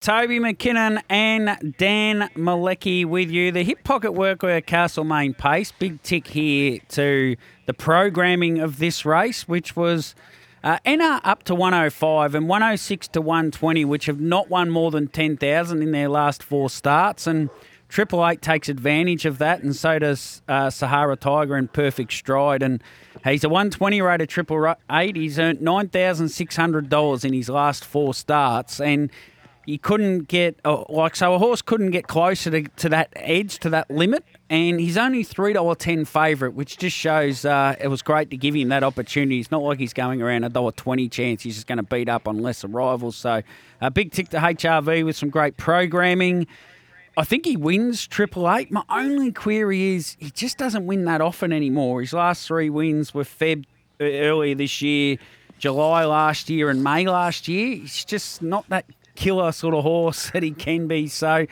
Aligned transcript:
Toby 0.00 0.38
McKinnon 0.38 1.02
and 1.10 1.74
Dan 1.76 2.30
Malecki 2.34 3.04
with 3.04 3.30
you. 3.30 3.52
The 3.52 3.62
hip 3.62 3.84
pocket 3.84 4.12
workwear 4.12 4.64
Castlemaine 4.64 5.34
pace. 5.34 5.72
Big 5.72 6.00
tick 6.00 6.28
here 6.28 6.78
to 6.88 7.36
the 7.66 7.74
programming 7.74 8.60
of 8.60 8.78
this 8.78 9.04
race, 9.04 9.46
which 9.46 9.76
was 9.76 10.14
uh, 10.64 10.78
NR 10.86 11.20
up 11.22 11.42
to 11.42 11.54
105 11.54 12.34
and 12.34 12.48
106 12.48 13.08
to 13.08 13.20
120, 13.20 13.84
which 13.84 14.06
have 14.06 14.18
not 14.18 14.48
won 14.48 14.70
more 14.70 14.90
than 14.90 15.06
10,000 15.06 15.82
in 15.82 15.92
their 15.92 16.08
last 16.08 16.42
four 16.42 16.70
starts. 16.70 17.26
And 17.26 17.50
Triple 17.90 18.26
Eight 18.26 18.40
takes 18.40 18.70
advantage 18.70 19.26
of 19.26 19.36
that, 19.36 19.62
and 19.62 19.76
so 19.76 19.98
does 19.98 20.40
uh, 20.48 20.70
Sahara 20.70 21.16
Tiger 21.16 21.58
in 21.58 21.68
perfect 21.68 22.14
stride. 22.14 22.62
And 22.62 22.82
he's 23.22 23.44
a 23.44 23.50
120 23.50 24.00
rated 24.00 24.30
Triple 24.30 24.76
Eight. 24.90 25.16
He's 25.16 25.38
earned 25.38 25.58
$9,600 25.58 27.24
in 27.24 27.32
his 27.34 27.50
last 27.50 27.84
four 27.84 28.14
starts. 28.14 28.80
And 28.80 29.10
you 29.70 29.78
couldn't 29.78 30.28
get 30.28 30.58
uh, 30.64 30.82
like 30.88 31.14
so 31.14 31.32
a 31.34 31.38
horse 31.38 31.62
couldn't 31.62 31.92
get 31.92 32.08
closer 32.08 32.50
to, 32.50 32.62
to 32.76 32.88
that 32.88 33.08
edge 33.14 33.58
to 33.60 33.70
that 33.70 33.90
limit 33.90 34.24
and 34.48 34.80
he's 34.80 34.98
only 34.98 35.22
three 35.22 35.52
dollar 35.52 35.74
ten 35.74 36.04
favourite 36.04 36.54
which 36.54 36.76
just 36.76 36.96
shows 36.96 37.44
uh, 37.44 37.76
it 37.80 37.88
was 37.88 38.02
great 38.02 38.30
to 38.30 38.36
give 38.36 38.54
him 38.54 38.68
that 38.68 38.82
opportunity 38.82 39.38
it's 39.38 39.50
not 39.50 39.62
like 39.62 39.78
he's 39.78 39.92
going 39.92 40.20
around 40.20 40.44
a 40.44 40.48
dollar 40.48 40.72
twenty 40.72 41.08
chance 41.08 41.42
he's 41.42 41.54
just 41.54 41.66
going 41.66 41.78
to 41.78 41.84
beat 41.84 42.08
up 42.08 42.26
on 42.26 42.38
lesser 42.38 42.66
rivals 42.66 43.16
so 43.16 43.42
a 43.80 43.90
big 43.90 44.12
tick 44.12 44.28
to 44.28 44.38
HRV 44.38 45.04
with 45.04 45.16
some 45.16 45.30
great 45.30 45.56
programming 45.56 46.46
I 47.16 47.24
think 47.24 47.44
he 47.44 47.56
wins 47.56 48.06
Triple 48.06 48.50
Eight. 48.50 48.70
My 48.70 48.84
only 48.88 49.32
query 49.32 49.94
is 49.94 50.16
he 50.20 50.30
just 50.30 50.58
doesn't 50.58 50.86
win 50.86 51.04
that 51.06 51.20
often 51.20 51.52
anymore. 51.52 52.00
His 52.00 52.12
last 52.12 52.46
three 52.46 52.70
wins 52.70 53.12
were 53.12 53.24
Feb 53.24 53.64
uh, 54.00 54.04
earlier 54.04 54.54
this 54.54 54.80
year, 54.80 55.18
July 55.58 56.04
last 56.04 56.48
year, 56.48 56.70
and 56.70 56.84
May 56.84 57.06
last 57.06 57.48
year. 57.48 57.76
He's 57.76 58.04
just 58.04 58.42
not 58.42 58.66
that 58.68 58.86
killer 59.20 59.52
sort 59.52 59.74
of 59.74 59.84
horse 59.84 60.30
that 60.30 60.42
he 60.42 60.50
can 60.50 60.88
be. 60.88 61.06
So 61.06 61.46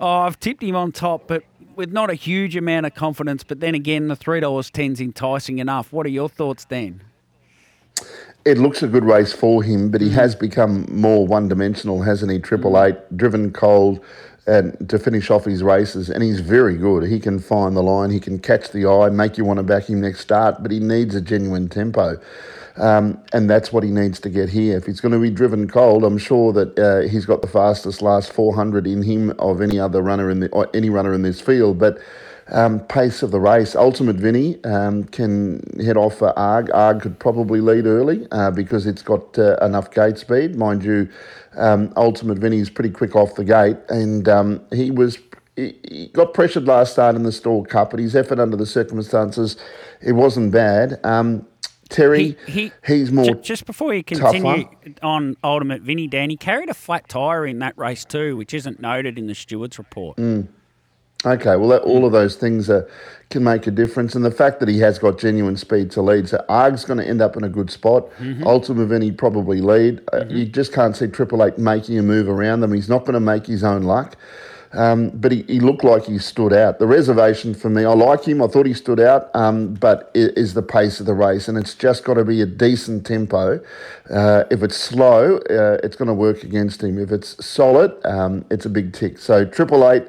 oh, 0.00 0.06
I've 0.06 0.38
tipped 0.38 0.62
him 0.62 0.76
on 0.76 0.92
top, 0.92 1.26
but 1.26 1.42
with 1.74 1.90
not 1.90 2.10
a 2.10 2.14
huge 2.14 2.54
amount 2.54 2.86
of 2.86 2.94
confidence. 2.94 3.42
But 3.42 3.60
then 3.60 3.74
again, 3.74 4.08
the 4.08 4.16
three 4.16 4.40
dollars 4.40 4.70
ten's 4.70 5.00
enticing 5.00 5.58
enough. 5.58 5.92
What 5.92 6.06
are 6.06 6.10
your 6.10 6.28
thoughts, 6.28 6.64
Dan? 6.64 7.02
It 8.44 8.58
looks 8.58 8.82
a 8.82 8.86
good 8.86 9.04
race 9.04 9.32
for 9.32 9.62
him, 9.62 9.90
but 9.90 10.00
he 10.00 10.10
has 10.10 10.34
become 10.34 10.86
more 10.90 11.26
one 11.26 11.48
dimensional, 11.48 12.02
hasn't 12.02 12.30
he? 12.30 12.38
Triple 12.38 12.72
mm. 12.72 12.88
Eight, 12.88 13.16
driven 13.16 13.52
cold, 13.52 14.02
and 14.46 14.88
to 14.88 14.98
finish 14.98 15.30
off 15.30 15.44
his 15.44 15.62
races, 15.62 16.08
and 16.08 16.22
he's 16.22 16.40
very 16.40 16.76
good. 16.76 17.04
He 17.04 17.18
can 17.20 17.38
find 17.38 17.76
the 17.76 17.82
line, 17.82 18.10
he 18.10 18.20
can 18.20 18.38
catch 18.38 18.70
the 18.70 18.86
eye, 18.86 19.10
make 19.10 19.36
you 19.36 19.44
want 19.44 19.58
to 19.58 19.62
back 19.62 19.90
him 19.90 20.00
next 20.00 20.20
start, 20.20 20.62
but 20.62 20.70
he 20.70 20.78
needs 20.78 21.14
a 21.14 21.20
genuine 21.20 21.68
tempo. 21.68 22.18
Um, 22.78 23.20
and 23.32 23.50
that's 23.50 23.72
what 23.72 23.82
he 23.82 23.90
needs 23.90 24.20
to 24.20 24.30
get 24.30 24.48
here. 24.48 24.76
If 24.76 24.86
he's 24.86 25.00
going 25.00 25.12
to 25.12 25.18
be 25.18 25.30
driven 25.30 25.68
cold, 25.68 26.04
I'm 26.04 26.18
sure 26.18 26.52
that 26.52 26.78
uh, 26.78 27.08
he's 27.08 27.26
got 27.26 27.42
the 27.42 27.48
fastest 27.48 28.02
last 28.02 28.32
400 28.32 28.86
in 28.86 29.02
him 29.02 29.30
of 29.38 29.60
any 29.60 29.78
other 29.80 30.00
runner 30.00 30.30
in 30.30 30.40
the 30.40 30.68
any 30.74 30.90
runner 30.90 31.12
in 31.12 31.22
this 31.22 31.40
field. 31.40 31.78
But 31.78 31.98
um, 32.50 32.80
pace 32.80 33.22
of 33.22 33.30
the 33.30 33.40
race, 33.40 33.74
Ultimate 33.74 34.16
Vinny 34.16 34.62
um, 34.64 35.04
can 35.04 35.62
head 35.84 35.96
off 35.96 36.18
for 36.18 36.38
Arg. 36.38 36.70
Arg 36.72 37.02
could 37.02 37.18
probably 37.18 37.60
lead 37.60 37.86
early 37.86 38.26
uh, 38.30 38.50
because 38.50 38.86
it's 38.86 39.02
got 39.02 39.38
uh, 39.38 39.56
enough 39.56 39.90
gate 39.90 40.18
speed, 40.18 40.56
mind 40.56 40.84
you. 40.84 41.08
Um, 41.56 41.92
Ultimate 41.96 42.38
Vinny 42.38 42.58
is 42.58 42.70
pretty 42.70 42.90
quick 42.90 43.16
off 43.16 43.34
the 43.34 43.44
gate, 43.44 43.76
and 43.88 44.28
um, 44.28 44.62
he 44.72 44.90
was 44.90 45.18
he 45.56 46.08
got 46.12 46.34
pressured 46.34 46.66
last 46.66 46.92
start 46.92 47.16
in 47.16 47.24
the 47.24 47.32
Stawell 47.32 47.64
Cup, 47.64 47.90
but 47.90 47.98
his 47.98 48.14
effort 48.14 48.38
under 48.38 48.56
the 48.56 48.66
circumstances, 48.66 49.56
it 50.00 50.12
wasn't 50.12 50.52
bad. 50.52 51.00
Um, 51.04 51.46
Terry, 51.88 52.36
he, 52.46 52.52
he, 52.52 52.72
he's 52.86 53.10
more. 53.10 53.34
Just 53.36 53.64
before 53.64 53.94
you 53.94 54.04
continue 54.04 54.68
on 55.02 55.36
Ultimate 55.42 55.82
Vinny, 55.82 56.06
Dan, 56.06 56.30
he 56.30 56.36
carried 56.36 56.68
a 56.68 56.74
flat 56.74 57.08
tyre 57.08 57.46
in 57.46 57.58
that 57.60 57.76
race 57.78 58.04
too, 58.04 58.36
which 58.36 58.52
isn't 58.52 58.80
noted 58.80 59.18
in 59.18 59.26
the 59.26 59.34
stewards 59.34 59.78
report. 59.78 60.18
Mm. 60.18 60.48
Okay, 61.26 61.56
well, 61.56 61.68
that, 61.68 61.82
all 61.82 62.04
of 62.04 62.12
those 62.12 62.36
things 62.36 62.70
uh, 62.70 62.86
can 63.30 63.42
make 63.42 63.66
a 63.66 63.72
difference. 63.72 64.14
And 64.14 64.24
the 64.24 64.30
fact 64.30 64.60
that 64.60 64.68
he 64.68 64.78
has 64.78 65.00
got 65.00 65.18
genuine 65.18 65.56
speed 65.56 65.90
to 65.92 66.02
lead. 66.02 66.28
So 66.28 66.44
Arg's 66.48 66.84
going 66.84 66.98
to 66.98 67.06
end 67.06 67.20
up 67.20 67.36
in 67.36 67.42
a 67.42 67.48
good 67.48 67.70
spot. 67.70 68.08
Mm-hmm. 68.18 68.46
Ultimate 68.46 68.86
Vinny 68.86 69.10
probably 69.10 69.60
lead. 69.60 70.00
Uh, 70.12 70.18
mm-hmm. 70.18 70.30
Uh, 70.30 70.34
you 70.34 70.44
just 70.46 70.72
can't 70.72 70.96
see 70.96 71.08
Triple 71.08 71.44
Eight 71.44 71.58
making 71.58 71.98
a 71.98 72.02
move 72.02 72.28
around 72.28 72.60
them. 72.60 72.72
He's 72.72 72.88
not 72.88 73.00
going 73.00 73.14
to 73.14 73.20
make 73.20 73.46
his 73.46 73.64
own 73.64 73.82
luck. 73.82 74.16
Um, 74.72 75.10
but 75.10 75.32
he, 75.32 75.42
he, 75.44 75.60
looked 75.60 75.82
like 75.82 76.04
he 76.04 76.18
stood 76.18 76.52
out. 76.52 76.78
The 76.78 76.86
reservation 76.86 77.54
for 77.54 77.70
me, 77.70 77.84
I 77.84 77.92
like 77.94 78.24
him. 78.24 78.42
I 78.42 78.48
thought 78.48 78.66
he 78.66 78.74
stood 78.74 79.00
out, 79.00 79.30
um, 79.34 79.74
but 79.74 80.10
it 80.12 80.36
is 80.36 80.52
the 80.52 80.62
pace 80.62 81.00
of 81.00 81.06
the 81.06 81.14
race, 81.14 81.48
and 81.48 81.56
it's 81.56 81.74
just 81.74 82.04
got 82.04 82.14
to 82.14 82.24
be 82.24 82.42
a 82.42 82.46
decent 82.46 83.06
tempo. 83.06 83.60
Uh, 84.10 84.44
if 84.50 84.62
it's 84.62 84.76
slow, 84.76 85.38
uh, 85.50 85.78
it's 85.82 85.96
going 85.96 86.08
to 86.08 86.14
work 86.14 86.42
against 86.42 86.82
him. 86.82 86.98
If 86.98 87.12
it's 87.12 87.42
solid, 87.44 87.98
um, 88.04 88.44
it's 88.50 88.66
a 88.66 88.70
big 88.70 88.92
tick. 88.92 89.18
So 89.18 89.46
triple 89.46 89.90
eight 89.90 90.04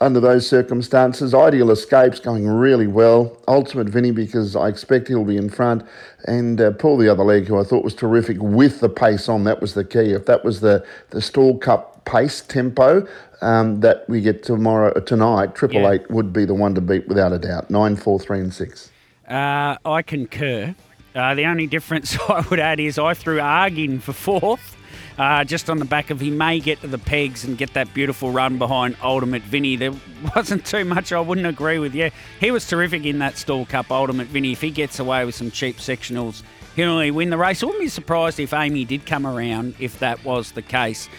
under 0.00 0.20
those 0.20 0.48
circumstances. 0.48 1.34
Ideal 1.34 1.70
Escapes 1.70 2.20
going 2.20 2.46
really 2.46 2.86
well. 2.86 3.38
Ultimate 3.46 3.88
Vinny 3.88 4.10
because 4.10 4.56
I 4.56 4.68
expect 4.68 5.08
he'll 5.08 5.24
be 5.24 5.36
in 5.36 5.48
front. 5.48 5.84
And 6.26 6.60
uh, 6.60 6.70
the 6.70 7.08
other 7.10 7.24
leg, 7.24 7.46
who 7.46 7.58
I 7.58 7.64
thought 7.64 7.84
was 7.84 7.94
terrific 7.94 8.38
with 8.40 8.80
the 8.80 8.88
pace 8.88 9.28
on. 9.28 9.44
That 9.44 9.60
was 9.60 9.74
the 9.74 9.84
key. 9.84 10.12
If 10.12 10.26
that 10.26 10.44
was 10.44 10.60
the, 10.60 10.84
the 11.10 11.20
Stawell 11.20 11.58
Cup 11.58 11.93
pace 12.04 12.40
tempo, 12.40 13.06
um, 13.40 13.80
that 13.80 14.08
we 14.08 14.20
get 14.20 14.42
tomorrow 14.42 14.98
tonight, 15.00 15.54
Triple 15.54 15.82
yeah. 15.82 15.92
Eight 15.92 16.10
would 16.10 16.32
be 16.32 16.44
the 16.44 16.54
one 16.54 16.74
to 16.74 16.80
beat 16.80 17.08
without 17.08 17.32
a 17.32 17.38
doubt. 17.38 17.70
Nine, 17.70 17.96
four, 17.96 18.18
three, 18.18 18.40
and 18.40 18.52
six. 18.52 18.90
Uh, 19.28 19.76
I 19.84 20.02
concur. 20.02 20.74
Uh, 21.14 21.34
the 21.34 21.44
only 21.44 21.66
difference 21.66 22.18
I 22.28 22.44
would 22.50 22.58
add 22.58 22.80
is 22.80 22.98
I 22.98 23.14
threw 23.14 23.38
Argin 23.38 24.00
for 24.00 24.12
fourth. 24.12 24.76
Uh, 25.16 25.44
just 25.44 25.70
on 25.70 25.78
the 25.78 25.84
back 25.84 26.10
of 26.10 26.20
he 26.20 26.28
may 26.28 26.58
get 26.58 26.80
to 26.80 26.88
the 26.88 26.98
pegs 26.98 27.44
and 27.44 27.56
get 27.56 27.72
that 27.74 27.92
beautiful 27.94 28.32
run 28.32 28.58
behind 28.58 28.96
Ultimate 29.00 29.42
Vinny. 29.42 29.76
There 29.76 29.92
wasn't 30.36 30.66
too 30.66 30.84
much 30.84 31.12
I 31.12 31.20
wouldn't 31.20 31.46
agree 31.46 31.78
with. 31.78 31.94
Yeah, 31.94 32.10
he 32.40 32.50
was 32.50 32.66
terrific 32.66 33.04
in 33.04 33.20
that 33.20 33.38
Stawell 33.38 33.66
Cup, 33.66 33.92
Ultimate 33.92 34.26
Vinny. 34.26 34.52
If 34.52 34.60
he 34.60 34.70
gets 34.70 34.98
away 34.98 35.24
with 35.24 35.36
some 35.36 35.52
cheap 35.52 35.76
sectionals, 35.76 36.42
he'll 36.74 36.90
only 36.90 37.12
win 37.12 37.30
the 37.30 37.38
race. 37.38 37.62
I 37.62 37.66
wouldn't 37.66 37.84
be 37.84 37.88
surprised 37.88 38.40
if 38.40 38.52
Amy 38.52 38.84
did 38.84 39.06
come 39.06 39.24
around 39.24 39.76
if 39.78 40.00
that 40.00 40.24
was 40.24 40.50
the 40.52 40.62
case. 40.62 41.08